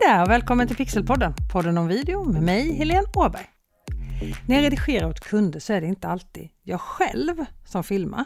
[0.00, 3.46] där och välkommen till Pixelpodden, podden om video med mig Helene Åberg.
[4.48, 8.24] När jag redigerar åt kunder så är det inte alltid jag själv som filmar.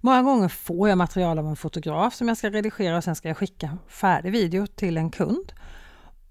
[0.00, 3.28] Många gånger får jag material av en fotograf som jag ska redigera och sen ska
[3.28, 5.52] jag skicka färdig video till en kund.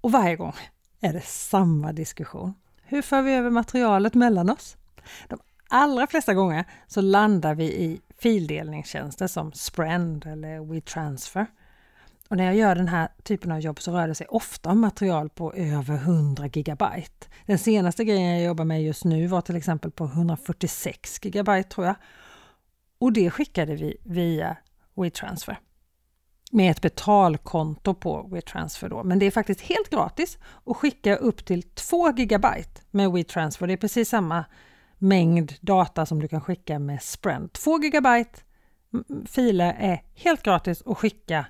[0.00, 0.54] Och varje gång
[1.00, 2.54] är det samma diskussion.
[2.82, 4.76] Hur för vi över materialet mellan oss?
[5.28, 5.38] De
[5.68, 11.46] allra flesta gånger så landar vi i fildelningstjänster som Sprend eller WeTransfer.
[12.28, 14.80] Och när jag gör den här typen av jobb så rör det sig ofta om
[14.80, 17.26] material på över 100 gigabyte.
[17.46, 21.86] Den senaste grejen jag jobbar med just nu var till exempel på 146 gigabyte tror
[21.86, 21.96] jag.
[22.98, 24.56] Och det skickade vi via
[24.94, 25.58] WeTransfer.
[26.52, 29.04] Med ett betalkonto på WeTransfer då.
[29.04, 33.66] Men det är faktiskt helt gratis att skicka upp till 2 gigabyte med WeTransfer.
[33.66, 34.44] Det är precis samma
[34.98, 37.52] mängd data som du kan skicka med Sprint.
[37.52, 38.40] 2 gigabyte
[39.26, 41.46] filer är helt gratis att skicka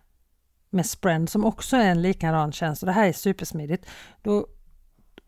[0.77, 2.83] med Sprend som också är en likadan tjänst.
[2.83, 3.87] Och det här är supersmidigt.
[4.23, 4.47] Då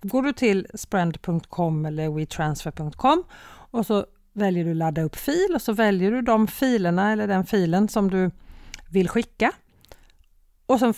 [0.03, 3.25] går du till sprend.com eller wetransfer.com
[3.71, 7.47] och så väljer du ladda upp fil och så väljer du de filerna eller den
[7.47, 8.31] filen som du
[8.91, 9.53] vill skicka.
[10.67, 10.95] Och sen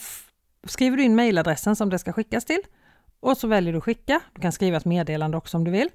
[0.66, 2.60] skriver du in mejladressen som det ska skickas till
[3.20, 4.20] och så väljer du skicka.
[4.34, 5.88] Du kan skriva ett meddelande också om du vill.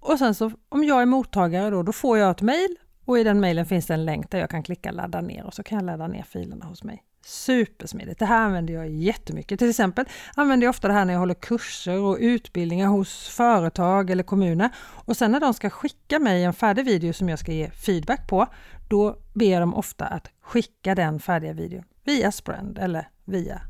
[0.00, 3.24] Och sen så om jag är mottagare då, då får jag ett mejl och i
[3.24, 5.78] den mejlen finns det en länk där jag kan klicka ladda ner och så kan
[5.78, 7.02] jag ladda ner filerna hos mig.
[7.24, 8.18] Supersmidigt!
[8.18, 9.58] Det här använder jag jättemycket.
[9.58, 14.10] Till exempel använder jag ofta det här när jag håller kurser och utbildningar hos företag
[14.10, 14.70] eller kommuner.
[14.80, 18.28] Och sen när de ska skicka mig en färdig video som jag ska ge feedback
[18.28, 18.46] på,
[18.88, 23.60] då ber de ofta att skicka den färdiga videon via Sprend eller via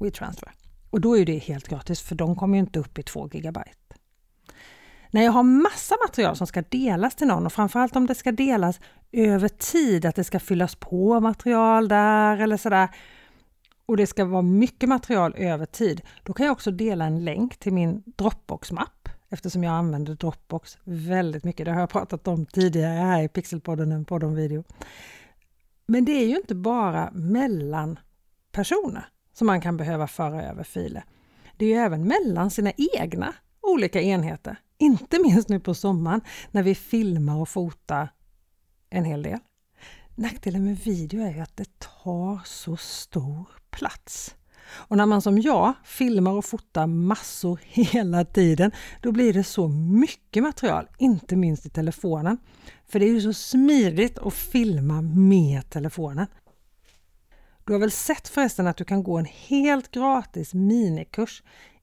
[0.00, 0.52] WeTransfer.
[0.90, 3.79] Och då är det helt gratis för de kommer ju inte upp i 2 gigabyte.
[5.10, 8.32] När jag har massa material som ska delas till någon och framförallt om det ska
[8.32, 8.80] delas
[9.12, 12.88] över tid, att det ska fyllas på material där eller sådär
[13.86, 17.56] och det ska vara mycket material över tid, då kan jag också dela en länk
[17.56, 21.66] till min Dropbox-mapp eftersom jag använder Dropbox väldigt mycket.
[21.66, 24.64] Det har jag pratat om tidigare här i Pixelpodden, en podd om video.
[25.86, 27.98] Men det är ju inte bara mellan
[28.52, 31.04] personer som man kan behöva föra över filer.
[31.56, 34.56] Det är ju även mellan sina egna olika enheter.
[34.80, 36.20] Inte minst nu på sommaren
[36.50, 38.12] när vi filmar och fotar
[38.90, 39.38] en hel del.
[40.14, 44.34] Nackdelen med video är att det tar så stor plats.
[44.72, 49.68] Och när man som jag filmar och fotar massor hela tiden, då blir det så
[49.68, 52.38] mycket material, inte minst i telefonen.
[52.88, 56.26] För det är ju så smidigt att filma med telefonen.
[57.64, 61.42] Du har väl sett förresten att du kan gå en helt gratis minikurs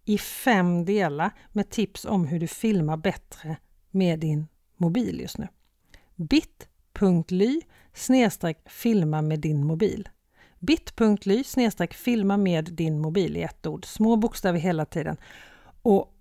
[0.10, 3.58] i fem delar med tips om hur du filmar bättre
[3.92, 4.48] med din
[4.78, 5.48] mobil just nu.
[6.16, 7.62] bit.ly
[8.66, 10.10] filma med din mobil.
[10.60, 11.44] bit.ly
[11.92, 13.86] filma med din mobil i ett ord.
[13.86, 15.18] Små bokstäver hela tiden.
[15.82, 16.14] Och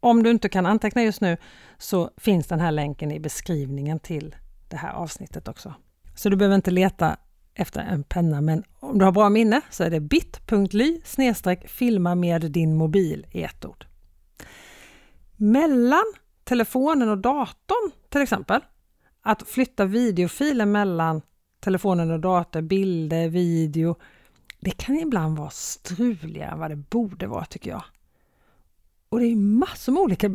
[0.00, 1.36] om du inte kan anteckna just nu
[1.78, 4.36] så finns den här länken i beskrivningen till
[4.68, 5.74] det här avsnittet också.
[6.14, 7.16] Så du behöver inte leta
[7.54, 11.00] efter en penna, men om du har bra minne så är det bit.ly
[11.66, 13.86] filma med din mobil i ett ord.
[15.36, 16.04] Mellan
[16.44, 18.60] telefonen och datorn till exempel,
[19.22, 21.22] att flytta videofiler mellan
[21.60, 23.96] telefonen och datorn, bilder, video,
[24.60, 27.84] det kan ibland vara struligare än vad det borde vara tycker jag.
[29.08, 30.30] Och det är massor med olika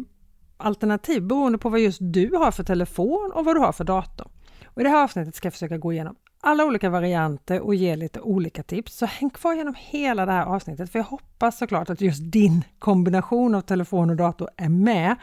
[0.58, 4.28] alternativ beroende på vad just du har för telefon och vad du har för dator.
[4.66, 7.96] Och I det här avsnittet ska jag försöka gå igenom alla olika varianter och ge
[7.96, 8.98] lite olika tips.
[8.98, 12.64] Så häng kvar genom hela det här avsnittet för jag hoppas såklart att just din
[12.80, 15.16] kombination av telefon och dator är med.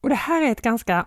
[0.00, 1.06] Och det här är ett ganska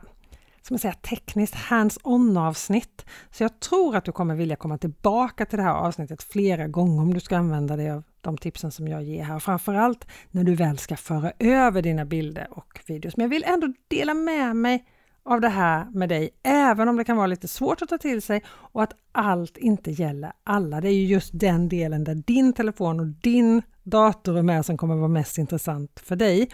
[0.62, 3.06] som jag säger, tekniskt hands-on avsnitt.
[3.32, 7.02] Så jag tror att du kommer vilja komma tillbaka till det här avsnittet flera gånger
[7.02, 9.40] om du ska använda dig av de tipsen som jag ger här.
[9.40, 13.18] Framförallt när du väl ska föra över dina bilder och videos.
[13.18, 14.86] Men jag vill ändå dela med mig
[15.26, 18.22] av det här med dig, även om det kan vara lite svårt att ta till
[18.22, 20.82] sig och att allt inte gäller alla.
[20.82, 24.78] Det är ju just den delen där din telefon och din dator är med som
[24.78, 26.50] kommer vara mest intressant för dig.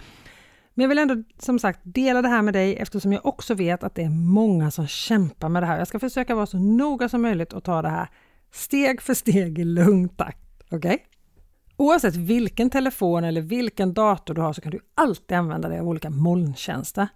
[0.73, 3.83] Men jag vill ändå som sagt dela det här med dig eftersom jag också vet
[3.83, 5.77] att det är många som kämpar med det här.
[5.77, 8.09] Jag ska försöka vara så noga som möjligt och ta det här
[8.51, 10.63] steg för steg i lugn takt.
[10.71, 10.77] Okej?
[10.77, 10.97] Okay?
[11.77, 15.87] Oavsett vilken telefon eller vilken dator du har så kan du alltid använda dig av
[15.87, 17.07] olika molntjänster.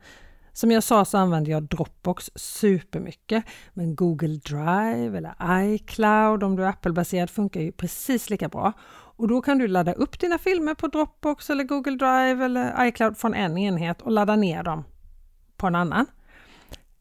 [0.54, 3.44] Som jag sa så använder jag Dropbox supermycket,
[3.74, 8.74] men Google Drive eller iCloud om du är Apple-baserad funkar ju precis lika bra.
[9.22, 13.18] Och då kan du ladda upp dina filmer på Dropbox eller Google Drive eller iCloud
[13.18, 14.84] från en enhet och ladda ner dem
[15.58, 16.06] på en annan.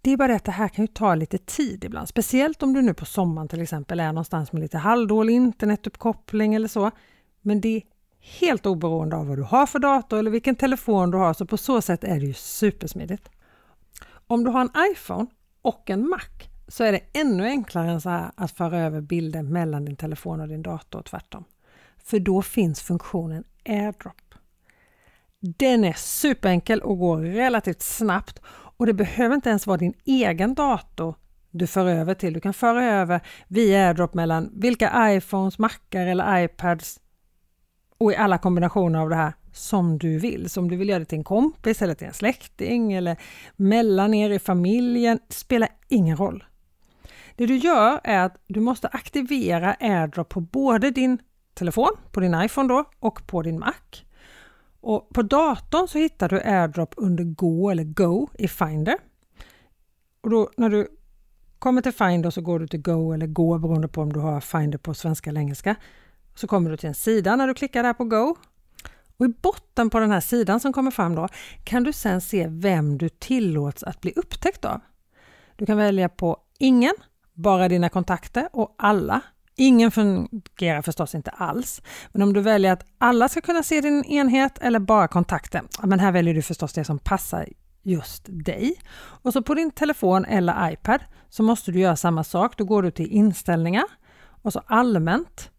[0.03, 2.73] Det är bara det att det här kan ju ta lite tid ibland, speciellt om
[2.73, 6.91] du nu på sommaren till exempel är någonstans med lite halvdålig internetuppkoppling eller så.
[7.43, 7.83] Men det är
[8.21, 11.57] helt oberoende av vad du har för dator eller vilken telefon du har, så på
[11.57, 13.31] så sätt är det ju supersmidigt.
[14.31, 15.27] Om du har en iPhone
[15.63, 19.43] och en Mac så är det ännu enklare än så här att föra över bilder
[19.43, 21.45] mellan din telefon och din dator och tvärtom.
[22.05, 24.35] För då finns funktionen AirDrop.
[25.41, 30.55] Den är superenkel och går relativt snabbt och det behöver inte ens vara din egen
[30.55, 31.15] dator
[31.51, 32.33] du för över till.
[32.33, 37.01] Du kan föra över via AirDrop mellan vilka iPhones, Macar eller iPads
[37.99, 40.51] och i alla kombinationer av det här som du vill.
[40.51, 43.17] Så om du vill göra det till en kompis eller till en släkting eller
[43.57, 46.45] mellan er i familjen, spelar ingen roll.
[47.37, 51.19] Det du gör är att du måste aktivera AirDrop på både din
[51.55, 53.75] telefon, på din iPhone då och på din Mac.
[54.81, 58.97] Och på datorn så hittar du AirDrop under Go eller Go i Finder.
[60.21, 60.89] Och då när du
[61.59, 64.41] kommer till Finder så går du till Go eller Go beroende på om du har
[64.41, 65.77] Finder på svenska eller engelska.
[66.35, 68.37] Så kommer du till en sida när du klickar där på Go.
[69.21, 71.29] Och I botten på den här sidan som kommer fram då
[71.65, 74.81] kan du sen se vem du tillåts att bli upptäckt av.
[75.57, 76.95] Du kan välja på Ingen,
[77.33, 79.21] bara dina kontakter och Alla.
[79.57, 81.83] Ingen fungerar förstås inte alls.
[82.13, 86.01] Men om du väljer att alla ska kunna se din enhet eller bara kontakten, men
[86.01, 87.49] här väljer du förstås det som passar
[87.83, 88.75] just dig.
[88.97, 92.57] Och så på din telefon eller iPad så måste du göra samma sak.
[92.57, 93.85] Då går du till inställningar
[94.43, 95.51] och så allmänt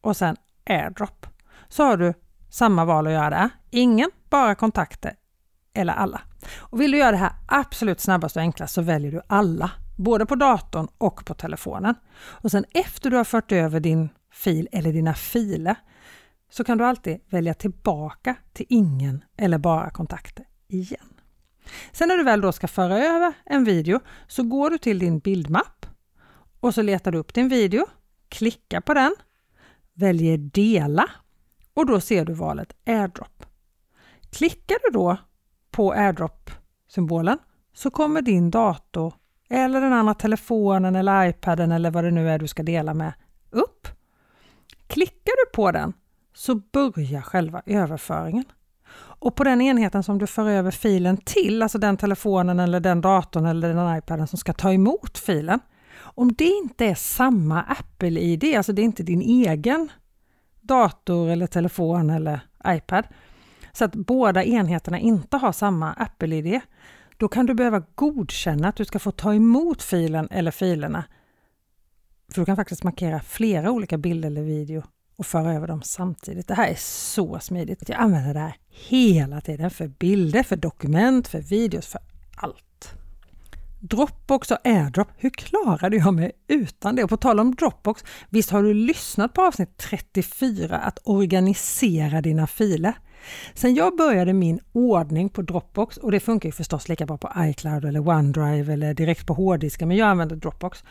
[0.00, 1.26] och sen AirDrop.
[1.68, 2.14] Så har du
[2.50, 3.50] samma val att göra där.
[3.70, 5.14] Ingen, bara kontakter
[5.74, 6.20] eller alla.
[6.58, 10.26] Och vill du göra det här absolut snabbast och enklast så väljer du alla, både
[10.26, 11.94] på datorn och på telefonen.
[12.14, 15.76] Och sen efter du har fört över din fil eller dina filer
[16.50, 21.14] så kan du alltid välja tillbaka till ingen eller bara kontakter igen.
[21.92, 25.18] Sen när du väl då ska föra över en video så går du till din
[25.18, 25.86] bildmapp
[26.60, 27.86] och så letar du upp din video,
[28.28, 29.14] klickar på den,
[29.94, 31.10] väljer dela
[31.74, 33.46] och då ser du valet AirDrop.
[34.30, 35.16] Klickar du då
[35.70, 37.38] på AirDrop-symbolen
[37.72, 39.14] så kommer din dator
[39.48, 43.12] eller den andra telefonen eller iPaden eller vad det nu är du ska dela med
[43.50, 43.88] upp.
[44.86, 45.92] Klickar du på den
[46.34, 48.44] så börjar själva överföringen.
[48.92, 53.00] Och på den enheten som du för över filen till, alltså den telefonen eller den
[53.00, 55.60] datorn eller den iPaden som ska ta emot filen.
[55.98, 59.88] Om det inte är samma Apple-ID, alltså det är inte din egen
[60.70, 63.04] dator eller telefon eller iPad,
[63.72, 66.60] så att båda enheterna inte har samma Apple-ID,
[67.16, 71.04] då kan du behöva godkänna att du ska få ta emot filen eller filerna.
[72.32, 74.82] För du kan faktiskt markera flera olika bilder eller video
[75.16, 76.48] och föra över dem samtidigt.
[76.48, 77.88] Det här är så smidigt.
[77.88, 82.00] Jag använder det här hela tiden för bilder, för dokument, för videos, för
[82.36, 82.99] allt.
[83.82, 87.04] Dropbox och AirDrop, hur klarade jag mig utan det?
[87.04, 92.46] Och på tal om Dropbox, visst har du lyssnat på avsnitt 34 att organisera dina
[92.46, 92.94] filer?
[93.54, 97.32] Sen jag började min ordning på Dropbox, och det funkar ju förstås lika bra på
[97.36, 100.84] iCloud eller OneDrive eller direkt på hårddisken, men jag använder Dropbox,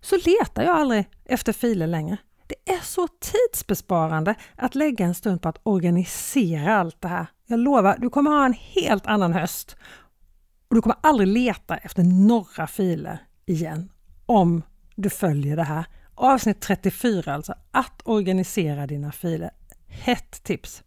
[0.00, 2.16] så letar jag aldrig efter filer längre.
[2.46, 7.26] Det är så tidsbesparande att lägga en stund på att organisera allt det här.
[7.46, 9.76] Jag lovar, du kommer ha en helt annan höst
[10.72, 13.90] och du kommer aldrig leta efter några filer igen
[14.26, 14.62] om
[14.94, 15.84] du följer det här.
[16.14, 19.50] Avsnitt 34 alltså, att organisera dina filer.
[19.88, 20.82] Hett tips!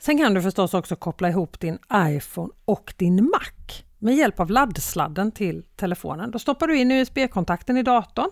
[0.00, 4.50] Sen kan du förstås också koppla ihop din iPhone och din Mac med hjälp av
[4.50, 6.30] laddsladden till telefonen.
[6.30, 8.30] Då stoppar du in USB-kontakten i datorn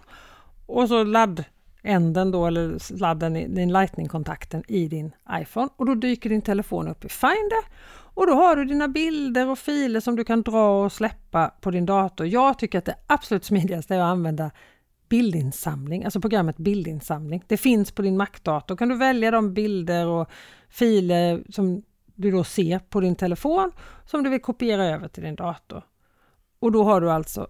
[0.66, 6.30] och så laddänden då, eller sladden, i din Lightning-kontakten i din iPhone och då dyker
[6.30, 7.62] din telefon upp i Finder
[8.14, 11.70] och då har du dina bilder och filer som du kan dra och släppa på
[11.70, 12.26] din dator.
[12.26, 14.50] Jag tycker att det absolut smidigaste är att använda
[15.08, 17.44] bildinsamling, alltså programmet bildinsamling.
[17.46, 18.76] Det finns på din Mac-dator.
[18.76, 20.28] kan du välja de bilder och
[20.68, 21.82] filer som
[22.14, 23.72] du då ser på din telefon
[24.06, 25.82] som du vill kopiera över till din dator.
[26.58, 27.46] Och då har du alltså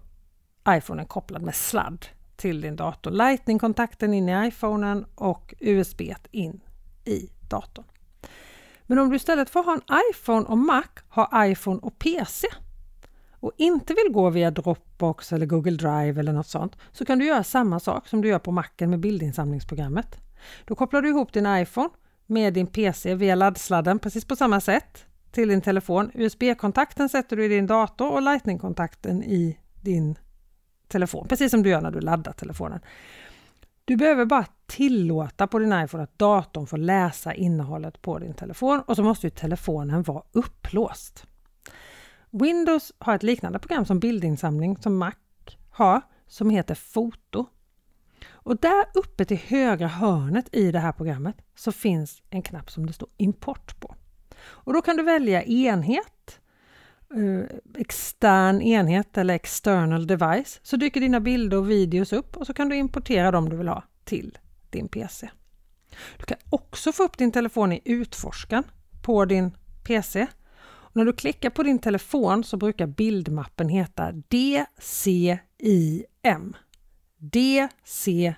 [0.69, 2.05] iPhonen kopplad med sladd
[2.35, 3.11] till din dator.
[3.11, 6.01] Lightning-kontakten in i iPhonen och USB
[6.31, 6.61] in
[7.05, 7.85] i datorn.
[8.87, 12.47] Men om du istället för att ha en iPhone och Mac har iPhone och PC
[13.43, 17.25] och inte vill gå via Dropbox eller Google Drive eller något sånt så kan du
[17.25, 20.17] göra samma sak som du gör på Macen med bildinsamlingsprogrammet.
[20.65, 21.89] Då kopplar du ihop din iPhone
[22.25, 26.11] med din PC via laddsladden precis på samma sätt till din telefon.
[26.13, 30.15] USB-kontakten sätter du i din dator och Lightning-kontakten i din
[30.87, 32.79] telefon, precis som du gör när du laddar telefonen.
[33.85, 38.81] Du behöver bara tillåta på din iPhone att datorn får läsa innehållet på din telefon
[38.87, 41.25] och så måste ju telefonen vara upplåst.
[42.31, 45.13] Windows har ett liknande program som bildinsamling som Mac
[45.71, 47.45] har som heter Foto.
[48.31, 52.85] Och där uppe till högra hörnet i det här programmet så finns en knapp som
[52.85, 53.95] det står import på.
[54.43, 56.39] Och då kan du välja enhet,
[57.15, 57.45] eh,
[57.77, 60.59] extern enhet eller external device.
[60.63, 63.67] Så dyker dina bilder och videos upp och så kan du importera dem du vill
[63.67, 64.37] ha till
[64.69, 65.29] din PC.
[66.17, 68.63] Du kan också få upp din telefon i utforskaren
[69.01, 69.51] på din
[69.83, 70.27] PC.
[70.65, 75.35] Och när du klickar på din telefon så brukar bildmappen heta DCIM.
[77.17, 78.35] DCIM.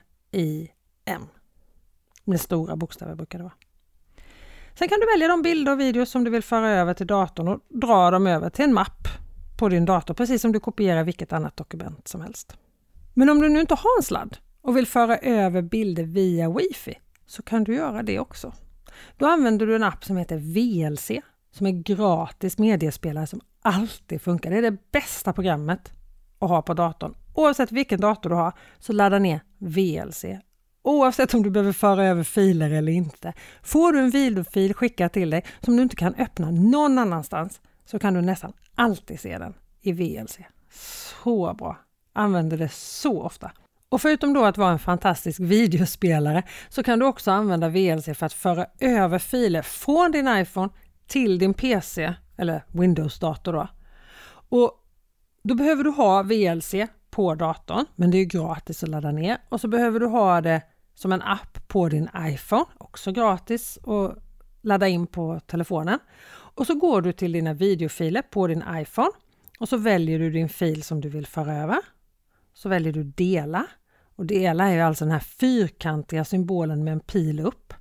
[2.24, 3.54] Med stora bokstäver brukar det vara.
[4.80, 7.48] Sen kan du välja de bilder och videos som du vill föra över till datorn
[7.48, 9.08] och dra dem över till en mapp
[9.58, 12.58] på din dator, precis som du kopierar vilket annat dokument som helst.
[13.14, 17.00] Men om du nu inte har en sladd och vill föra över bilder via Wifi
[17.26, 18.54] så kan du göra det också.
[19.18, 21.12] Då använder du en app som heter VLC
[21.52, 24.52] som är gratis mediespelare som alltid funkar.
[24.52, 25.94] Det är det bästa programmet
[26.40, 27.16] att ha på datorn.
[27.34, 30.26] Oavsett vilken dator du har så ladda ner VLC.
[30.86, 33.34] Oavsett om du behöver föra över filer eller inte.
[33.64, 38.00] Får du en videofil skickad till dig som du inte kan öppna någon annanstans så
[38.00, 40.38] kan du nästan alltid se den i VLC.
[41.24, 41.78] Så bra!
[42.14, 43.52] Använder det så ofta.
[43.90, 48.26] Och förutom då att vara en fantastisk videospelare så kan du också använda VLC för
[48.26, 50.70] att föra över filer från din iPhone
[51.08, 53.54] till din PC eller Windows-dator.
[53.54, 53.68] Då.
[54.50, 54.72] Och
[55.44, 56.76] då behöver du ha VLC
[57.10, 59.38] på datorn, men det är gratis att ladda ner.
[59.50, 60.62] Och så behöver du ha det
[60.96, 64.18] som en app på din iPhone, också gratis att
[64.62, 66.00] ladda in på telefonen.
[66.30, 69.12] Och så går du till dina videofiler på din iPhone
[69.60, 71.78] och så väljer du din fil som du vill föra över.
[72.54, 73.68] Så väljer du dela
[74.16, 77.74] och dela är ju alltså den här fyrkantiga symbolen med en pil upp.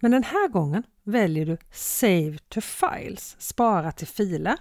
[0.00, 4.56] Men den här gången väljer du Save to Files, spara till filer.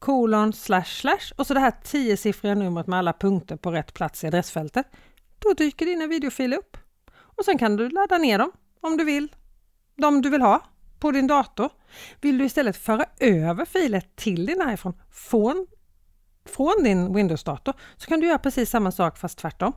[0.06, 4.24] kolon slash slash och så det här tiosiffriga numret med alla punkter på rätt plats
[4.24, 4.88] i adressfältet.
[5.40, 6.78] Då dyker dina videofiler upp.
[7.16, 9.36] Och sen kan du ladda ner dem om du vill.
[9.96, 10.62] De du vill ha
[11.00, 11.70] på din dator.
[12.22, 15.68] Vill du istället föra över filer till din iPhone från,
[16.46, 19.74] från din Windows-dator så kan du göra precis samma sak fast tvärtom.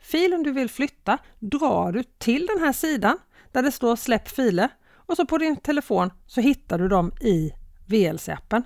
[0.00, 3.18] Filen du vill flytta drar du till den här sidan
[3.52, 7.52] där det står släpp filer och så på din telefon så hittar du dem i
[7.86, 8.62] VLC-appen.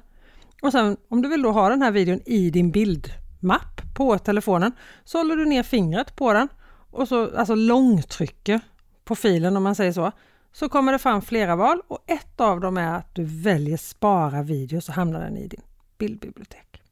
[0.62, 4.72] Och sen om du vill då ha den här videon i din bildmapp på telefonen
[5.04, 6.48] så håller du ner fingret på den
[6.90, 8.60] och så alltså långtrycker
[9.04, 10.12] på filen om man säger så.
[10.52, 14.42] Så kommer det fram flera val och ett av dem är att du väljer spara
[14.42, 15.62] video så hamnar den i din
[15.98, 16.82] bildbibliotek.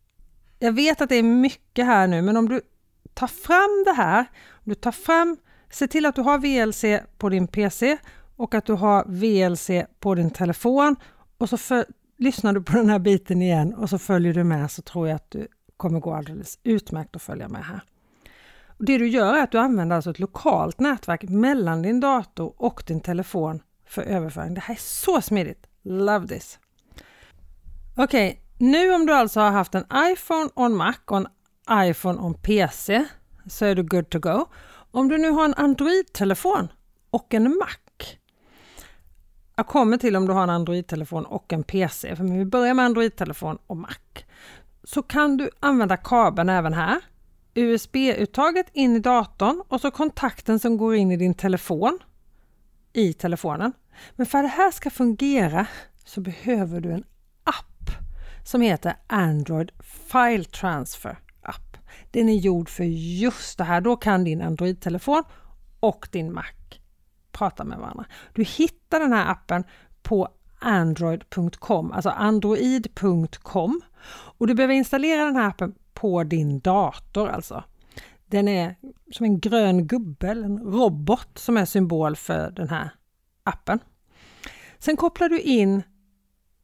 [0.59, 2.61] Jag vet att det är mycket här nu men om du
[3.15, 5.37] tar fram det här, om du tar fram,
[5.71, 6.85] se till att du har VLC
[7.19, 7.97] på din PC
[8.37, 10.97] och att du har VLC på din telefon
[11.39, 14.71] och så för, lyssnar du på den här biten igen och så följer du med
[14.71, 17.81] så tror jag att du kommer gå alldeles utmärkt att följa med här.
[18.79, 22.55] Och det du gör är att du använder alltså ett lokalt nätverk mellan din dator
[22.57, 24.55] och din telefon för överföring.
[24.55, 25.67] Det här är så smidigt!
[25.83, 26.59] Love this!
[27.97, 31.29] Okej, okay, nu om du alltså har haft en iPhone on Mac och en
[31.71, 33.05] iPhone on PC
[33.47, 34.47] så är du good to go.
[34.91, 36.69] Om du nu har en Android-telefon
[37.11, 37.77] och en Mac
[39.57, 42.85] jag kommer till om du har en Android-telefon och en PC, för vi börjar med
[42.85, 43.95] Android-telefon och Mac.
[44.85, 47.01] Så kan du använda kabeln även här.
[47.55, 51.99] USB-uttaget in i datorn och så kontakten som går in i din telefon
[52.93, 53.73] i telefonen.
[54.17, 55.67] Men för att det här ska fungera
[56.05, 57.05] så behöver du en
[57.45, 57.91] app
[58.45, 61.77] som heter Android File Transfer App.
[62.11, 63.81] Den är gjord för just det här.
[63.81, 65.23] Då kan din Android-telefon
[65.81, 66.45] och din Mac
[67.35, 68.05] prata med varandra.
[68.33, 69.65] Du hittar den här appen
[70.03, 73.81] på android.com, alltså android.com
[74.39, 77.65] och du behöver installera den här appen på din dator alltså.
[78.27, 78.75] Den är
[79.13, 82.91] som en grön gubbe, en robot som är symbol för den här
[83.45, 83.79] appen.
[84.79, 85.83] Sen kopplar du in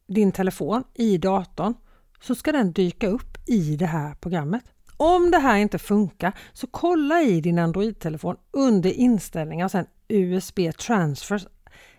[0.07, 1.75] din telefon i datorn
[2.21, 4.65] så ska den dyka upp i det här programmet.
[4.97, 10.73] Om det här inte funkar så kolla i din Android-telefon under inställningar och sen USB
[10.79, 11.47] transfers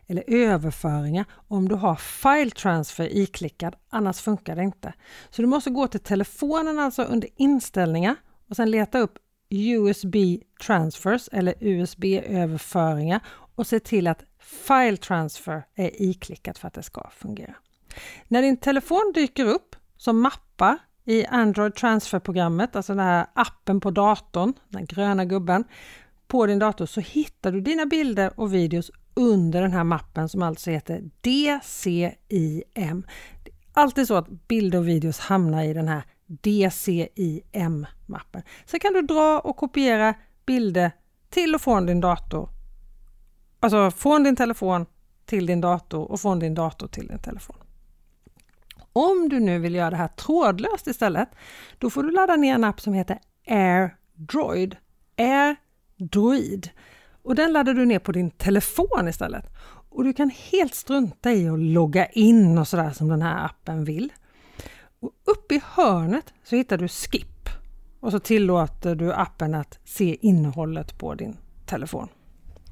[0.07, 4.93] eller överföringar om du har File Transfer iklickad, annars funkar det inte.
[5.29, 8.15] Så du måste gå till telefonen alltså under inställningar
[8.49, 9.17] och sen leta upp
[9.49, 10.15] USB
[10.65, 13.19] Transfers eller USB-överföringar
[13.55, 17.55] och se till att File Transfer är iklickat för att det ska fungera.
[18.27, 23.91] När din telefon dyker upp som mappar i Android Transfer-programmet, alltså den här appen på
[23.91, 25.63] datorn, den gröna gubben,
[26.31, 30.43] på din dator så hittar du dina bilder och videos under den här mappen som
[30.43, 33.05] alltså heter DCIM.
[33.43, 38.41] Det är alltid så att bilder och videos hamnar i den här DCIM-mappen.
[38.65, 40.13] Sen kan du dra och kopiera
[40.45, 40.91] bilder
[41.29, 42.49] till och från din dator.
[43.59, 44.85] Alltså från din telefon
[45.25, 47.57] till din dator och från din dator till din telefon.
[48.93, 51.29] Om du nu vill göra det här trådlöst istället,
[51.77, 54.75] då får du ladda ner en app som heter AirDroid
[56.01, 56.69] droid
[57.23, 59.45] Och den laddar du ner på din telefon istället.
[59.89, 63.85] Och du kan helt strunta i att logga in och sådär som den här appen
[63.85, 64.13] vill.
[64.99, 67.49] Och uppe i hörnet så hittar du Skip
[67.99, 72.07] och så tillåter du appen att se innehållet på din telefon.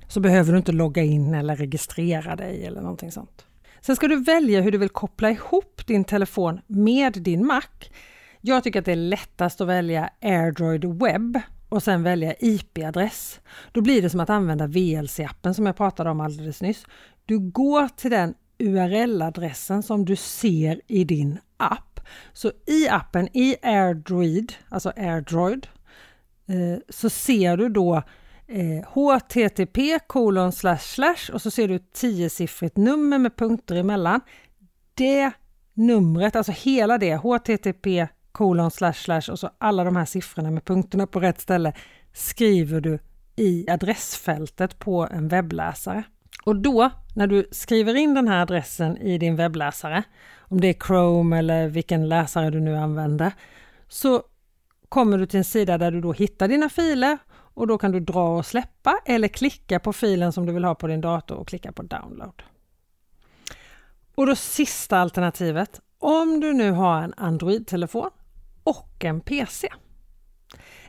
[0.07, 3.45] Så behöver du inte logga in eller registrera dig eller någonting sånt.
[3.81, 7.63] Sen ska du välja hur du vill koppla ihop din telefon med din Mac.
[8.41, 13.39] Jag tycker att det är lättast att välja AirDroid Web och sen välja IP-adress.
[13.71, 16.85] Då blir det som att använda VLC-appen som jag pratade om alldeles nyss.
[17.25, 21.99] Du går till den URL-adressen som du ser i din app.
[22.33, 25.67] Så i appen, i AirDroid, alltså AirDroid,
[26.47, 28.03] eh, så ser du då
[28.47, 34.21] eh, http kolon slash slash och så ser du ett tiosiffrigt nummer med punkter emellan.
[34.93, 35.31] Det
[35.73, 38.07] numret, alltså hela det, http
[38.39, 41.73] kolon slash slash och så alla de här siffrorna med punkterna på rätt ställe
[42.13, 42.99] skriver du
[43.35, 46.03] i adressfältet på en webbläsare.
[46.43, 50.03] Och då, när du skriver in den här adressen i din webbläsare,
[50.39, 53.31] om det är Chrome eller vilken läsare du nu använder,
[53.87, 54.23] så
[54.89, 57.99] kommer du till en sida där du då hittar dina filer och då kan du
[57.99, 61.47] dra och släppa eller klicka på filen som du vill ha på din dator och
[61.47, 62.43] klicka på download.
[64.15, 68.09] Och då sista alternativet, om du nu har en Android-telefon
[68.69, 69.67] och en PC.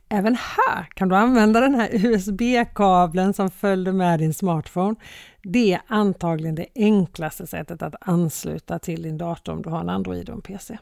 [0.08, 4.96] Även här kan du använda den här USB-kabeln som följde med din smartphone.
[5.42, 9.88] Det är antagligen det enklaste sättet att ansluta till din dator om du har en
[9.88, 10.78] Android och en PC.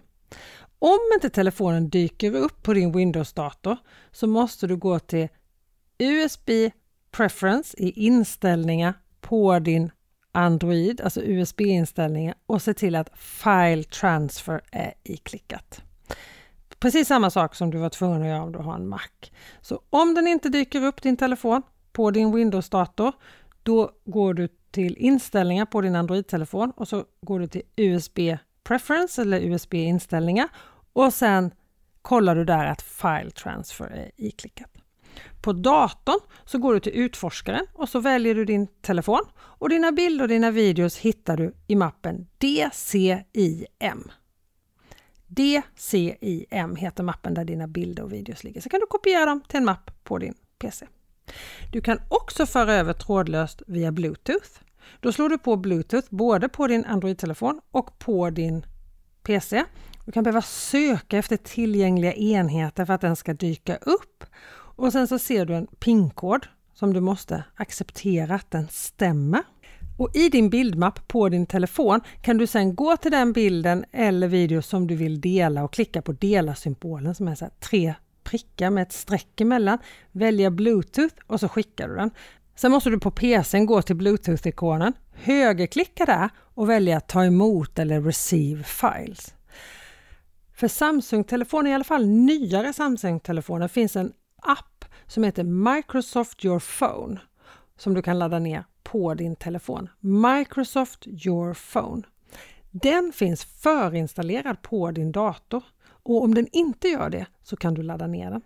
[0.79, 3.77] Om inte telefonen dyker upp på din Windows-dator
[4.13, 5.29] så måste du gå till
[5.99, 6.51] USB
[7.11, 9.91] Preference i inställningar på din
[10.33, 15.83] Android, alltså USB-inställningar och se till att File Transfer är iklickat.
[16.79, 19.09] Precis samma sak som du var tvungen att göra om du har en Mac.
[19.61, 21.63] Så om den inte dyker upp din telefon
[21.93, 23.13] på din Windows-dator,
[23.63, 28.19] då går du till inställningar på din Android-telefon och så går du till USB
[28.65, 30.49] Preference eller USB-inställningar
[30.93, 31.51] och sen
[32.03, 34.71] kollar du där att File Transfer är iklickat.
[35.43, 39.93] På datorn så går du till utforskaren och så väljer du din telefon och dina
[39.93, 44.11] bilder och dina videos hittar du i mappen DCIM.
[45.29, 48.61] DCIM heter mappen där dina bilder och videos ligger.
[48.61, 50.87] Så kan du kopiera dem till en mapp på din PC.
[51.73, 54.49] Du kan också föra över trådlöst via Bluetooth.
[55.01, 58.67] Då slår du på Bluetooth både på din Android-telefon och på din
[59.23, 59.65] PC.
[60.05, 64.25] Du kan behöva söka efter tillgängliga enheter för att den ska dyka upp.
[64.51, 69.43] Och sen så ser du en PIN-kod som du måste acceptera att den stämmer.
[69.99, 74.29] Och i din bildmapp på din telefon kan du sedan gå till den bilden eller
[74.29, 78.83] video som du vill dela och klicka på dela-symbolen som är så tre prickar med
[78.83, 79.79] ett streck emellan.
[80.13, 82.11] Välja Bluetooth och så skickar du den.
[82.57, 88.01] Sen måste du på PCn gå till Bluetooth-ikonen, högerklicka där och välja ta emot eller
[88.01, 89.35] receive files.
[90.55, 97.21] För Samsung-telefoner, i alla fall nyare Samsung-telefoner, finns en app som heter Microsoft Your Phone
[97.79, 99.89] som du kan ladda ner på din telefon.
[100.01, 102.03] Microsoft Your Phone.
[102.71, 105.63] Den finns förinstallerad på din dator
[106.03, 108.43] och om den inte gör det så kan du ladda ner den.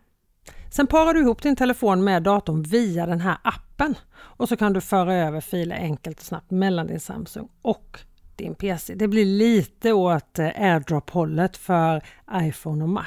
[0.71, 4.73] Sen parar du ihop din telefon med datorn via den här appen och så kan
[4.73, 7.99] du föra över filer enkelt och snabbt mellan din Samsung och
[8.37, 8.95] din PC.
[8.95, 12.03] Det blir lite åt eh, AirDrop-hållet för
[12.33, 13.07] iPhone och Mac.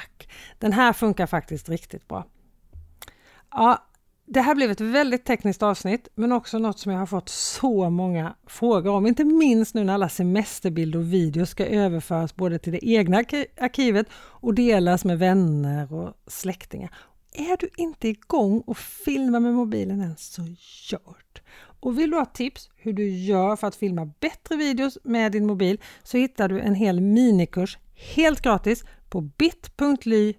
[0.58, 2.24] Den här funkar faktiskt riktigt bra.
[3.50, 3.86] Ja,
[4.28, 7.90] det här blev ett väldigt tekniskt avsnitt, men också något som jag har fått så
[7.90, 12.72] många frågor om, inte minst nu när alla semesterbilder och videos ska överföras både till
[12.72, 13.16] det egna
[13.60, 16.94] arkivet och delas med vänner och släktingar.
[17.32, 20.42] Är du inte igång och filmar med mobilen än så
[20.90, 21.40] gör det!
[21.80, 25.46] Och vill du ha tips hur du gör för att filma bättre videos med din
[25.46, 30.34] mobil så hittar du en hel minikurs helt gratis på bit.ly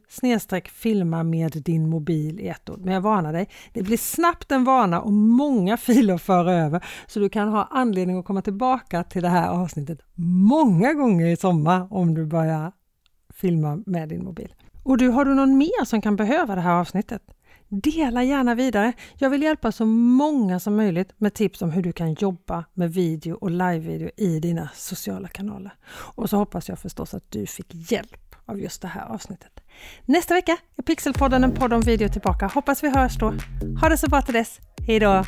[0.69, 2.79] filma med din mobil i ett ord.
[2.79, 6.85] Men jag varnar dig, det blir snabbt en vana och många filer att föra över
[7.07, 9.99] så du kan ha anledning att komma tillbaka till det här avsnittet
[10.49, 12.71] många gånger i sommar om du börjar
[13.33, 14.53] filma med din mobil.
[14.83, 17.21] Och du, har du någon mer som kan behöva det här avsnittet?
[17.69, 18.93] Dela gärna vidare.
[19.17, 22.93] Jag vill hjälpa så många som möjligt med tips om hur du kan jobba med
[22.93, 25.73] video och livevideo i dina sociala kanaler.
[25.89, 29.59] Och så hoppas jag förstås att du fick hjälp av just det här avsnittet.
[30.05, 32.47] Nästa vecka är Pixelpodden en podd om video tillbaka.
[32.47, 33.33] Hoppas vi hörs då.
[33.81, 34.59] Ha det så bra till dess.
[34.87, 35.23] Hejdå!